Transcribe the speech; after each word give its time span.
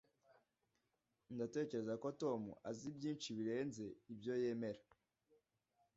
Ndatekereza 1.33 1.93
ko 2.03 2.07
Tom 2.21 2.41
azi 2.69 2.87
byinshi 2.97 3.29
birenze 3.37 3.83
ibyo 4.11 4.33
yemera. 4.43 4.81